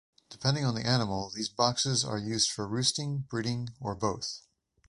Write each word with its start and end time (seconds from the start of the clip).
Depending 0.31 0.65
on 0.65 0.73
the 0.73 0.83
animal, 0.83 1.29
these 1.29 1.47
boxes 1.47 2.03
are 2.03 2.17
used 2.17 2.49
for 2.49 2.67
roosting, 2.67 3.19
breeding, 3.29 3.69
or 3.79 3.93
both. 3.93 4.41